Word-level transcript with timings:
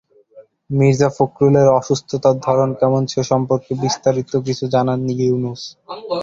মির্জা 0.69 1.09
ফখরুলের 1.17 1.67
অসুস্থতার 1.79 2.35
ধরন 2.47 2.69
কেমন, 2.79 3.01
সে 3.07 3.21
সম্পর্কে 3.31 3.71
বিস্তারিত 3.83 4.31
কিছু 4.47 4.65
জানাননি 4.75 5.13
ইউনুস। 5.21 5.61